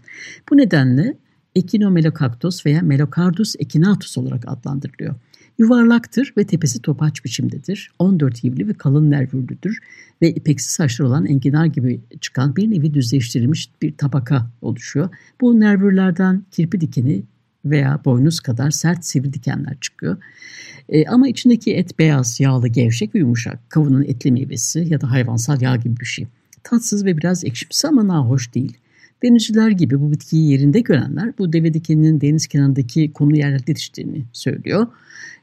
Bu 0.51 0.58
nedenle 0.58 1.17
Echinomelocactus 1.55 2.65
veya 2.65 2.81
Melocardus 2.81 3.55
echinatus 3.59 4.17
olarak 4.17 4.43
adlandırılıyor. 4.47 5.15
Yuvarlaktır 5.57 6.33
ve 6.37 6.43
tepesi 6.43 6.81
topaç 6.81 7.25
biçimdedir. 7.25 7.91
14 7.99 8.43
yivli 8.43 8.67
ve 8.67 8.73
kalın 8.73 9.11
nervürlüdür 9.11 9.79
ve 10.21 10.31
ipeksi 10.31 10.73
saçlar 10.73 11.05
olan 11.05 11.25
enginar 11.25 11.65
gibi 11.65 12.01
çıkan 12.21 12.55
bir 12.55 12.71
nevi 12.71 12.93
düzleştirilmiş 12.93 13.69
bir 13.81 13.97
tabaka 13.97 14.51
oluşuyor. 14.61 15.09
Bu 15.41 15.59
nervürlerden 15.59 16.43
kirpi 16.51 16.81
dikeni 16.81 17.23
veya 17.65 18.01
boynuz 18.05 18.39
kadar 18.39 18.71
sert 18.71 19.05
sivri 19.05 19.33
dikenler 19.33 19.77
çıkıyor. 19.81 20.17
E, 20.89 21.05
ama 21.05 21.27
içindeki 21.27 21.75
et 21.75 21.99
beyaz, 21.99 22.39
yağlı, 22.39 22.67
gevşek 22.67 23.15
ve 23.15 23.19
yumuşak. 23.19 23.69
Kavunun 23.69 24.03
etli 24.03 24.31
meyvesi 24.31 24.79
ya 24.89 25.01
da 25.01 25.11
hayvansal 25.11 25.61
yağ 25.61 25.75
gibi 25.75 25.99
bir 25.99 26.05
şey. 26.05 26.27
Tatsız 26.63 27.05
ve 27.05 27.17
biraz 27.17 27.45
ekşimsi 27.45 27.87
ama 27.87 28.07
nahoş 28.07 28.53
değil. 28.53 28.77
Denizciler 29.23 29.69
gibi 29.69 30.01
bu 30.01 30.11
bitkiyi 30.11 30.51
yerinde 30.51 30.79
görenler 30.79 31.33
bu 31.38 31.53
deve 31.53 31.73
dikeninin 31.73 32.21
deniz 32.21 32.47
kenarındaki 32.47 33.13
kumlu 33.13 33.38
yerlerde 33.38 33.63
yetiştiğini 33.67 34.23
söylüyor. 34.33 34.88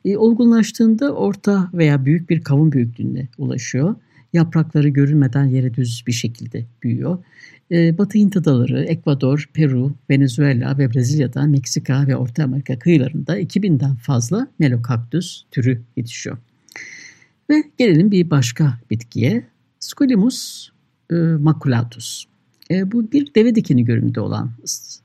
E, 0.04 0.16
olgunlaştığında 0.16 1.12
orta 1.12 1.70
veya 1.74 2.04
büyük 2.04 2.30
bir 2.30 2.40
kavun 2.40 2.72
büyüklüğüne 2.72 3.28
ulaşıyor. 3.38 3.94
Yaprakları 4.32 4.88
görünmeden 4.88 5.44
yere 5.44 5.74
düz 5.74 6.04
bir 6.06 6.12
şekilde 6.12 6.64
büyüyor. 6.82 7.18
E, 7.70 7.98
Batı 7.98 8.18
Hint 8.18 8.36
adaları, 8.36 8.84
Ekvador, 8.84 9.50
Peru, 9.54 9.94
Venezuela 10.10 10.78
ve 10.78 10.94
Brezilya'da 10.94 11.42
Meksika 11.42 12.06
ve 12.06 12.16
Orta 12.16 12.44
Amerika 12.44 12.78
kıyılarında 12.78 13.40
2000'den 13.40 13.94
fazla 13.94 14.48
melokaktüs 14.58 15.44
türü 15.50 15.82
yetişiyor. 15.96 16.38
Ve 17.50 17.64
gelelim 17.78 18.10
bir 18.10 18.30
başka 18.30 18.78
bitkiye. 18.90 19.44
Sculimus 19.80 20.68
e, 21.10 21.14
maculatus. 21.14 22.24
E, 22.70 22.92
bu 22.92 23.12
bir 23.12 23.34
deve 23.34 23.54
dikeni 23.54 23.84
görünümde 23.84 24.20
olan 24.20 24.50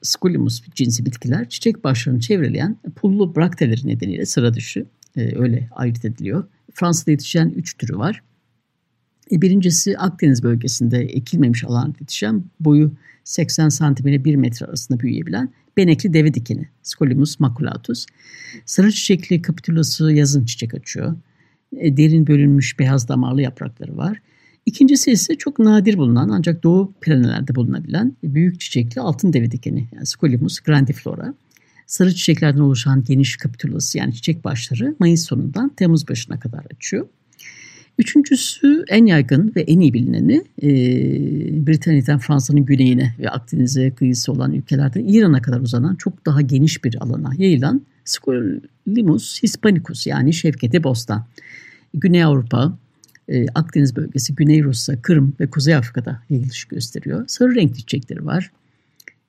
Sculimus 0.01 0.61
cinsi 0.75 1.05
bitkiler 1.05 1.49
çiçek 1.49 1.83
başlarını 1.83 2.19
çevreleyen 2.19 2.77
pullu 2.95 3.35
brakteleri 3.35 3.87
nedeniyle 3.87 4.25
sıra 4.25 4.53
dışı 4.53 4.85
e, 5.15 5.39
öyle 5.39 5.69
ayırt 5.71 6.05
ediliyor. 6.05 6.43
Fransa'da 6.73 7.11
yetişen 7.11 7.49
üç 7.49 7.77
türü 7.77 7.97
var. 7.97 8.23
E, 9.31 9.41
birincisi 9.41 9.97
Akdeniz 9.97 10.43
bölgesinde 10.43 10.99
ekilmemiş 10.99 11.63
alan 11.63 11.95
yetişen 11.99 12.43
boyu 12.59 12.91
80 13.23 13.69
cm 13.69 14.07
ile 14.07 14.25
1 14.25 14.35
metre 14.35 14.65
arasında 14.65 14.99
büyüyebilen 14.99 15.53
benekli 15.77 16.13
deve 16.13 16.33
dikeni 16.33 16.69
Sculimus 16.83 17.39
maculatus. 17.39 18.05
Sarı 18.65 18.91
çiçekli 18.91 19.41
kapitülası 19.41 20.11
yazın 20.11 20.45
çiçek 20.45 20.73
açıyor. 20.73 21.15
E, 21.77 21.97
derin 21.97 22.27
bölünmüş 22.27 22.79
beyaz 22.79 23.07
damarlı 23.07 23.41
yaprakları 23.41 23.97
var. 23.97 24.21
İkincisi 24.65 25.11
ise 25.11 25.35
çok 25.35 25.59
nadir 25.59 25.97
bulunan 25.97 26.29
ancak 26.29 26.63
doğu 26.63 26.93
Pireneler'de 27.01 27.55
bulunabilen 27.55 28.15
büyük 28.23 28.59
çiçekli 28.59 29.01
altın 29.01 29.33
deve 29.33 29.51
dikeni 29.51 29.87
yani 29.95 30.05
Scolymus 30.05 30.59
grandiflora. 30.59 31.33
Sarı 31.87 32.15
çiçeklerden 32.15 32.59
oluşan 32.59 33.03
geniş 33.03 33.37
kapitülası 33.37 33.97
yani 33.97 34.13
çiçek 34.13 34.43
başları 34.43 34.95
Mayıs 34.99 35.25
sonundan 35.25 35.69
Temmuz 35.69 36.07
başına 36.09 36.39
kadar 36.39 36.65
açıyor. 36.75 37.07
Üçüncüsü 37.97 38.83
en 38.87 39.05
yaygın 39.05 39.53
ve 39.55 39.61
en 39.61 39.79
iyi 39.79 39.93
bilineni 39.93 40.43
e, 40.61 40.67
Britanya'dan 41.67 42.19
Fransa'nın 42.19 42.65
güneyine 42.65 43.15
ve 43.19 43.29
Akdeniz'e 43.29 43.91
kıyısı 43.91 44.31
olan 44.31 44.53
ülkelerden 44.53 45.05
İran'a 45.07 45.41
kadar 45.41 45.59
uzanan 45.59 45.95
çok 45.95 46.25
daha 46.25 46.41
geniş 46.41 46.83
bir 46.83 47.03
alana 47.03 47.31
yayılan 47.37 47.81
Scolymus 48.05 49.43
hispanicus 49.43 50.07
yani 50.07 50.33
Şevketi 50.33 50.83
Bostan. 50.83 51.25
Güney 51.93 52.23
Avrupa, 52.23 52.77
e, 53.31 53.45
Akdeniz 53.55 53.95
bölgesi, 53.95 54.35
Güney 54.35 54.63
Rusya, 54.63 55.01
Kırım 55.01 55.33
ve 55.39 55.49
Kuzey 55.49 55.75
Afrika'da 55.75 56.21
yayılış 56.29 56.65
gösteriyor. 56.65 57.23
Sarı 57.27 57.55
renkli 57.55 57.77
çiçekleri 57.77 58.25
var. 58.25 58.51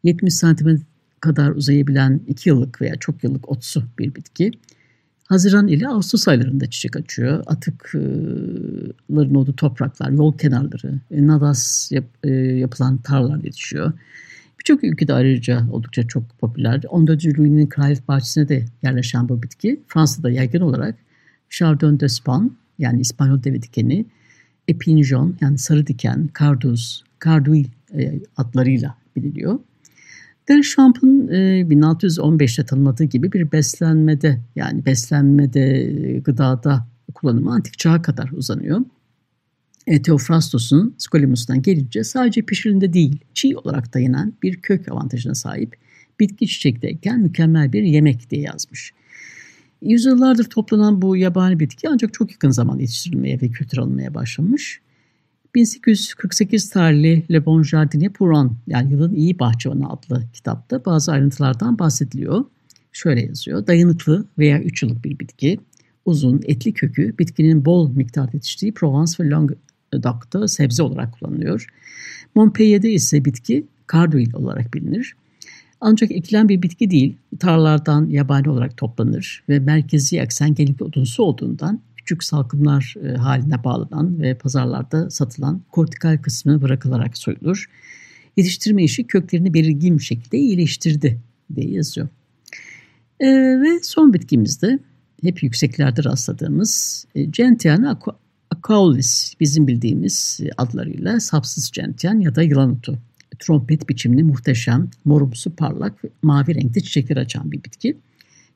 70 0.04 0.34
santim 0.34 0.82
kadar 1.20 1.50
uzayabilen 1.50 2.20
2 2.28 2.48
yıllık 2.48 2.80
veya 2.80 2.96
çok 2.96 3.24
yıllık 3.24 3.48
otsu 3.48 3.84
bir 3.98 4.14
bitki. 4.14 4.50
Haziran 5.28 5.68
ile 5.68 5.88
Ağustos 5.88 6.28
aylarında 6.28 6.70
çiçek 6.70 6.96
açıyor. 6.96 7.44
Atıkların 7.46 9.34
olduğu 9.34 9.56
topraklar, 9.56 10.10
yol 10.10 10.38
kenarları, 10.38 11.00
e, 11.10 11.26
nadas 11.26 11.92
yap, 11.92 12.04
e, 12.24 12.30
yapılan 12.34 12.98
tarlalar 12.98 13.44
yetişiyor. 13.44 13.92
Birçok 14.58 14.84
ülkede 14.84 15.14
ayrıca 15.14 15.66
oldukça 15.70 16.06
çok 16.06 16.38
popüler. 16.38 16.82
14. 16.88 17.38
Louis'nin 17.38 17.66
kraliyet 17.66 18.08
bahçesine 18.08 18.48
de 18.48 18.64
yerleşen 18.82 19.28
bu 19.28 19.42
bitki 19.42 19.80
Fransa'da 19.88 20.30
yaygın 20.30 20.60
olarak 20.60 20.94
Chardon 21.50 22.00
de 22.00 22.08
Span 22.08 22.56
yani 22.82 23.00
İspanyol 23.00 23.42
deve 23.42 23.62
dikeni, 23.62 24.06
epinjon 24.68 25.36
yani 25.40 25.58
sarı 25.58 25.86
diken, 25.86 26.28
karduz, 26.32 27.04
karduil 27.18 27.66
e, 27.94 28.20
adlarıyla 28.36 28.96
biliniyor. 29.16 29.58
Delchamp'ın 30.48 31.28
e, 31.28 31.60
1615'te 31.60 32.66
tanımladığı 32.66 33.04
gibi 33.04 33.32
bir 33.32 33.52
beslenmede 33.52 34.40
yani 34.56 34.86
beslenmede, 34.86 35.92
gıdada 36.24 36.86
kullanımı 37.14 37.52
antik 37.52 37.78
çağa 37.78 38.02
kadar 38.02 38.30
uzanıyor. 38.30 38.80
E, 39.86 40.02
Theophrastos'un 40.02 40.94
Scolymus'tan 40.98 41.62
gelince 41.62 42.04
sadece 42.04 42.42
pişirilinde 42.42 42.92
değil, 42.92 43.20
çiğ 43.34 43.56
olarak 43.56 43.94
da 43.94 43.98
yenen 43.98 44.32
bir 44.42 44.56
kök 44.56 44.92
avantajına 44.92 45.34
sahip 45.34 45.76
bitki 46.20 46.46
çiçekteyken 46.46 47.20
mükemmel 47.20 47.72
bir 47.72 47.82
yemek 47.82 48.30
diye 48.30 48.42
yazmış. 48.42 48.92
Yüzyıllardır 49.82 50.44
toplanan 50.44 51.02
bu 51.02 51.16
yabani 51.16 51.60
bitki 51.60 51.88
ancak 51.88 52.14
çok 52.14 52.30
yakın 52.30 52.50
zaman 52.50 52.78
yetiştirilmeye 52.78 53.40
ve 53.40 53.48
kültür 53.48 53.78
alınmaya 53.78 54.14
başlamış. 54.14 54.80
1848 55.54 56.70
tarihli 56.70 57.24
Le 57.30 57.46
Bon 57.46 57.62
Jardinier 57.62 58.12
pour 58.12 58.30
un 58.30 58.56
yani 58.66 58.92
yılın 58.92 59.14
iyi 59.14 59.38
bahçıvanı 59.38 59.90
adlı 59.90 60.22
kitapta 60.32 60.84
bazı 60.84 61.12
ayrıntılardan 61.12 61.78
bahsediliyor. 61.78 62.44
Şöyle 62.92 63.22
yazıyor. 63.26 63.66
Dayanıklı 63.66 64.26
veya 64.38 64.62
3 64.62 64.82
yıllık 64.82 65.04
bir 65.04 65.18
bitki. 65.18 65.60
Uzun, 66.04 66.40
etli 66.44 66.72
kökü 66.72 67.18
bitkinin 67.18 67.64
bol 67.64 67.90
miktarda 67.96 68.30
yetiştiği 68.34 68.74
Provence 68.74 69.12
ve 69.20 69.30
Languedoc'ta 69.30 70.48
sebze 70.48 70.82
olarak 70.82 71.12
kullanılıyor. 71.12 71.66
Montpellier'de 72.34 72.92
ise 72.92 73.24
bitki 73.24 73.66
karduil 73.86 74.34
olarak 74.34 74.74
bilinir. 74.74 75.16
Ancak 75.84 76.10
ekilen 76.10 76.48
bir 76.48 76.62
bitki 76.62 76.90
değil, 76.90 77.16
tarlalardan 77.38 78.06
yabani 78.06 78.50
olarak 78.50 78.76
toplanır 78.76 79.44
ve 79.48 79.58
merkezi 79.58 80.22
aksen 80.22 80.54
genellikle 80.54 80.84
odunsu 80.84 81.22
olduğundan 81.22 81.80
küçük 81.96 82.24
salkımlar 82.24 82.94
e, 83.04 83.16
haline 83.16 83.64
bağlanan 83.64 84.22
ve 84.22 84.34
pazarlarda 84.34 85.10
satılan 85.10 85.62
kortikal 85.70 86.18
kısmı 86.18 86.62
bırakılarak 86.62 87.18
soyulur. 87.18 87.66
Yetiştirme 88.36 88.84
işi 88.84 89.06
köklerini 89.06 89.54
belirgin 89.54 89.98
bir 89.98 90.02
şekilde 90.02 90.38
iyileştirdi 90.38 91.20
diye 91.56 91.70
yazıyor. 91.70 92.08
E, 93.20 93.26
ve 93.60 93.82
son 93.82 94.12
bitkimizde 94.12 94.78
hep 95.22 95.42
yükseklerde 95.42 96.04
rastladığımız 96.04 97.04
e, 97.14 97.24
Gentiana 97.24 97.98
acaulis 98.50 99.34
bizim 99.40 99.66
bildiğimiz 99.66 100.40
e, 100.42 100.50
adlarıyla 100.56 101.20
sapsız 101.20 101.70
gentian 101.70 102.20
ya 102.20 102.34
da 102.34 102.42
yılan 102.42 102.72
otu. 102.72 102.98
Trompet 103.42 103.88
biçimli 103.88 104.22
muhteşem, 104.22 104.88
morumsu 105.04 105.56
parlak 105.56 105.94
mavi 106.22 106.54
renkli 106.54 106.82
çiçekler 106.82 107.16
açan 107.16 107.52
bir 107.52 107.64
bitki. 107.64 107.96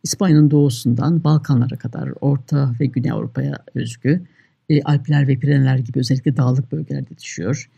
İspanya'nın 0.03 0.51
doğusundan 0.51 1.25
Balkanlara 1.25 1.77
kadar 1.77 2.13
Orta 2.21 2.75
ve 2.81 2.87
Güney 2.87 3.11
Avrupa'ya 3.11 3.59
özgü. 3.75 4.23
E, 4.69 4.83
Alpler 4.83 5.29
ve 5.29 5.37
Pireneler 5.37 5.79
gibi 5.79 5.99
özellikle 5.99 6.37
dağlık 6.37 6.73
bölgelerde 6.73 7.07
yetişiyor. 7.11 7.71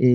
E, 0.00 0.06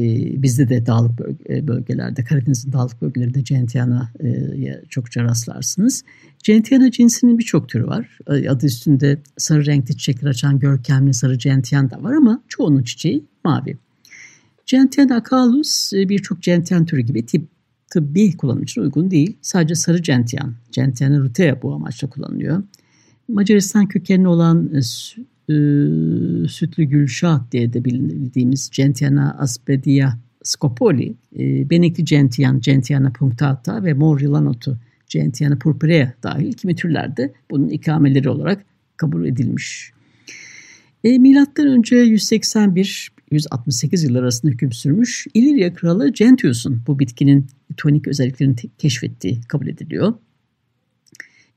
bizde 0.41 0.69
de 0.69 0.85
dağlık 0.85 1.19
e, 1.49 1.67
bölgelerde, 1.67 2.23
Karadeniz'in 2.23 2.71
dağlık 2.71 3.01
bölgelerinde 3.01 3.41
Gentiana'ya 3.41 4.73
e, 4.73 4.83
çokça 4.89 5.23
rastlarsınız. 5.23 6.03
Gentiana 6.43 6.91
cinsinin 6.91 7.37
birçok 7.37 7.69
türü 7.69 7.87
var. 7.87 8.17
E, 8.27 8.49
adı 8.49 8.65
üstünde 8.65 9.17
sarı 9.37 9.65
renkli 9.65 9.97
çiçekler 9.97 10.29
açan 10.29 10.59
görkemli 10.59 11.13
sarı 11.13 11.35
gentian 11.35 11.89
da 11.89 12.03
var 12.03 12.13
ama 12.13 12.41
çoğunun 12.47 12.83
çiçeği 12.83 13.23
mavi. 13.45 13.77
Gentiana 14.65 15.15
acalus 15.15 15.93
e, 15.93 16.09
birçok 16.09 16.43
gentian 16.43 16.85
türü 16.85 17.01
gibi 17.01 17.25
tip 17.25 17.47
tıbbi 17.91 18.37
kullanım 18.37 18.63
için 18.63 18.81
uygun 18.81 19.11
değil. 19.11 19.37
Sadece 19.41 19.75
sarı 19.75 19.97
gentian, 19.97 20.55
gentiana 20.71 21.19
rutea 21.19 21.61
bu 21.61 21.73
amaçla 21.73 22.09
kullanılıyor. 22.09 22.63
Macaristan 23.27 23.87
kökenli 23.87 24.27
olan 24.27 24.69
e, 24.73 24.77
e, 24.77 25.55
sütlü 26.47 26.83
gülşah 26.83 27.51
diye 27.51 27.73
de 27.73 27.85
bildiğimiz 27.85 28.69
Gentiana 28.73 29.35
aspedia 29.39 30.13
scopoli, 30.43 31.13
e, 31.39 31.69
benekli 31.69 32.05
gentian, 32.05 32.59
Gentiana 32.59 33.11
punctata 33.11 33.83
ve 33.83 33.93
mor 33.93 34.19
yılan 34.19 34.45
otu 34.45 34.77
Gentiana 35.09 35.57
purpurea 35.57 36.13
dahil 36.23 36.53
kimi 36.53 36.75
türlerde 36.75 37.33
bunun 37.51 37.67
ikameleri 37.67 38.29
olarak 38.29 38.65
kabul 38.97 39.25
edilmiş. 39.25 39.91
E, 41.03 41.17
milattan 41.17 41.67
önce 41.67 41.95
181 41.95 43.11
168 43.31 44.03
yıl 44.03 44.15
arasında 44.15 44.51
hüküm 44.51 44.71
sürmüş 44.71 45.27
İlirya 45.33 45.73
kralı 45.73 46.09
Gentius'un 46.09 46.81
bu 46.87 46.99
bitkinin 46.99 47.47
tonik 47.77 48.07
özelliklerini 48.07 48.55
keşfettiği 48.77 49.41
kabul 49.41 49.67
ediliyor. 49.67 50.13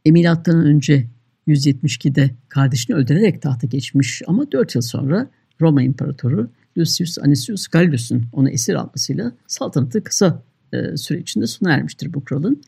E, 0.04 0.12
önce 0.46 1.06
172'de 1.48 2.30
kardeşini 2.48 2.96
öldürerek 2.96 3.42
tahta 3.42 3.66
geçmiş 3.66 4.22
ama 4.26 4.52
4 4.52 4.74
yıl 4.74 4.82
sonra 4.82 5.30
Roma 5.60 5.82
İmparatoru 5.82 6.50
Lucius 6.78 7.18
Anicius 7.18 7.66
Gallius'un 7.66 8.24
onu 8.32 8.50
esir 8.50 8.74
almasıyla 8.74 9.32
saltanatı 9.46 10.04
kısa 10.04 10.42
e, 10.72 10.96
süre 10.96 11.18
içinde 11.18 11.46
sona 11.46 11.72
ermiştir 11.72 12.14
bu 12.14 12.24
kralın. 12.24 12.62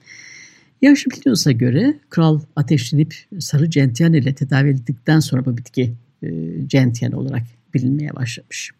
Yaşlı 0.83 1.11
Plinius'a 1.11 1.53
göre 1.53 1.99
kral 2.11 2.41
ateşlenip 2.57 3.15
sarı 3.39 3.67
gentian 3.67 4.13
ile 4.13 4.35
tedavi 4.35 4.69
edildikten 4.69 5.21
sonra 5.21 5.45
bu 5.45 5.57
bitki 5.57 5.95
e, 6.23 6.29
gentian 6.67 7.13
olarak 7.13 7.43
bilinmeye 7.75 8.15
başlamış. 8.17 8.73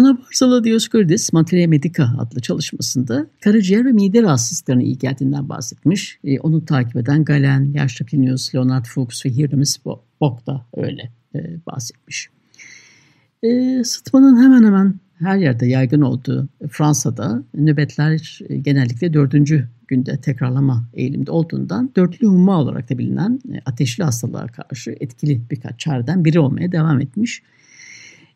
Anabarzalı 0.00 0.64
Dioscorides 0.64 1.32
Materia 1.32 1.68
Medica 1.68 2.04
adlı 2.18 2.40
çalışmasında 2.40 3.26
karaciğer 3.40 3.84
ve 3.84 3.92
mide 3.92 4.22
rahatsızlıklarına 4.22 4.82
iyi 4.82 4.98
geldiğinden 4.98 5.48
bahsetmiş. 5.48 6.18
E, 6.24 6.40
onu 6.40 6.64
takip 6.64 6.96
eden 6.96 7.24
Galen, 7.24 7.72
Yaşlı 7.74 8.06
Plinius, 8.06 8.54
Leonard 8.54 8.84
Fuchs 8.84 9.26
ve 9.26 9.30
Hieronymus 9.30 9.76
Bock 10.20 10.46
da 10.46 10.66
öyle 10.76 11.10
e, 11.34 11.66
bahsetmiş. 11.66 12.30
E, 13.42 13.82
sıtmanın 13.84 14.42
hemen 14.42 14.64
hemen 14.64 14.94
her 15.18 15.36
yerde 15.36 15.66
yaygın 15.66 16.00
olduğu 16.00 16.48
Fransa'da 16.70 17.42
nöbetler 17.54 18.38
e, 18.48 18.56
genellikle 18.56 19.12
dördüncü 19.12 19.68
günde 19.88 20.20
tekrarlama 20.20 20.88
eğilimde 20.94 21.30
olduğundan 21.30 21.90
dörtlü 21.96 22.26
humma 22.26 22.60
olarak 22.60 22.90
da 22.90 22.98
bilinen 22.98 23.40
e, 23.52 23.60
ateşli 23.66 24.04
hastalığa 24.04 24.46
karşı 24.46 24.96
etkili 25.00 25.40
birkaç 25.50 25.80
çareden 25.80 26.24
biri 26.24 26.40
olmaya 26.40 26.72
devam 26.72 27.00
etmiş. 27.00 27.42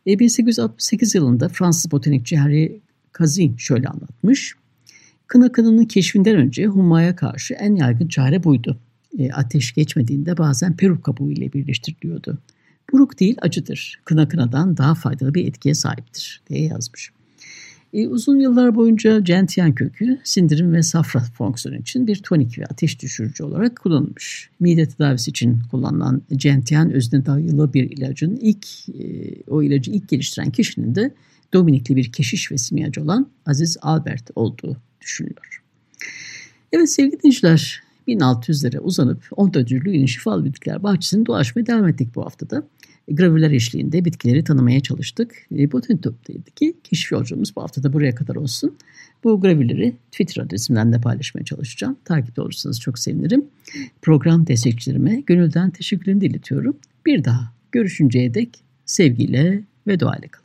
1868 0.06 1.14
yılında 1.14 1.48
Fransız 1.48 1.92
botanikçi 1.92 2.38
Henri 2.38 2.80
Cazin 3.18 3.56
şöyle 3.56 3.88
anlatmış. 3.88 4.54
Kına 5.26 5.52
kınının 5.52 5.84
keşfinden 5.84 6.36
önce 6.36 6.66
hummaya 6.66 7.16
karşı 7.16 7.54
en 7.54 7.74
yaygın 7.74 8.08
çare 8.08 8.44
buydu. 8.44 8.78
E, 9.18 9.32
ateş 9.32 9.72
geçmediğinde 9.72 10.38
bazen 10.38 10.76
peruk 10.76 11.04
kabuğu 11.04 11.30
ile 11.30 11.52
birleştiriliyordu. 11.52 12.38
Buruk 12.92 13.20
değil 13.20 13.36
acıdır. 13.40 14.00
Kına 14.04 14.28
kınadan 14.28 14.76
daha 14.76 14.94
faydalı 14.94 15.34
bir 15.34 15.48
etkiye 15.48 15.74
sahiptir 15.74 16.42
diye 16.48 16.64
yazmış. 16.64 17.12
E, 17.94 18.08
uzun 18.08 18.40
yıllar 18.40 18.74
boyunca 18.74 19.18
gentian 19.18 19.74
kökü 19.74 20.18
sindirim 20.24 20.72
ve 20.72 20.82
safra 20.82 21.20
fonksiyonu 21.20 21.78
için 21.78 22.06
bir 22.06 22.16
tonik 22.16 22.58
ve 22.58 22.66
ateş 22.66 23.02
düşürücü 23.02 23.44
olarak 23.44 23.76
kullanılmış. 23.76 24.50
Mide 24.60 24.88
tedavisi 24.88 25.30
için 25.30 25.60
kullanılan 25.70 26.22
gentian 26.36 26.92
özüne 26.92 27.26
dayalı 27.26 27.74
bir 27.74 27.90
ilacın 27.90 28.36
ilk 28.36 28.88
e, 28.88 29.34
o 29.48 29.62
ilacı 29.62 29.90
ilk 29.90 30.08
geliştiren 30.08 30.50
kişinin 30.50 30.94
de 30.94 31.14
Dominikli 31.52 31.96
bir 31.96 32.12
keşiş 32.12 32.52
ve 32.52 32.58
simyacı 32.58 33.02
olan 33.02 33.30
Aziz 33.46 33.76
Albert 33.82 34.30
olduğu 34.34 34.76
düşünülüyor. 35.00 35.62
Evet 36.72 36.90
sevgili 36.90 37.22
dinleyiciler 37.22 37.82
1600'lere 38.08 38.78
uzanıp 38.78 39.22
14. 39.36 39.72
Louis'in 39.72 40.06
şifalı 40.06 40.44
bitkiler 40.44 40.82
bahçesini 40.82 41.26
dolaşmaya 41.26 41.66
devam 41.66 41.88
ettik 41.88 42.14
bu 42.14 42.24
haftada 42.24 42.62
gravürler 43.08 43.50
eşliğinde 43.50 44.04
bitkileri 44.04 44.44
tanımaya 44.44 44.80
çalıştık. 44.80 45.46
E, 45.58 45.72
Botanitop'taki 45.72 46.74
keşif 46.84 47.12
yolculuğumuz 47.12 47.56
bu 47.56 47.62
hafta 47.62 47.82
da 47.82 47.92
buraya 47.92 48.14
kadar 48.14 48.36
olsun. 48.36 48.76
Bu 49.24 49.40
gravürleri 49.40 49.96
Twitter 50.12 50.42
adresimden 50.42 50.92
de 50.92 51.00
paylaşmaya 51.00 51.44
çalışacağım. 51.44 51.96
Takipte 52.04 52.42
olursanız 52.42 52.80
çok 52.80 52.98
sevinirim. 52.98 53.44
Program 54.02 54.46
destekçilerime 54.46 55.22
gönülden 55.26 55.70
teşekkürlerimi 55.70 56.24
iletiyorum. 56.24 56.76
Bir 57.06 57.24
daha 57.24 57.52
görüşünceye 57.72 58.34
dek 58.34 58.64
sevgiyle 58.84 59.62
ve 59.86 60.00
duayla 60.00 60.28
kalın. 60.28 60.43